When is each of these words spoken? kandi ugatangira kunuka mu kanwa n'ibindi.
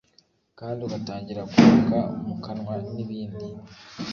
kandi 0.59 0.79
ugatangira 0.85 1.41
kunuka 1.51 1.99
mu 2.27 2.35
kanwa 2.43 2.73
n'ibindi. 2.93 3.45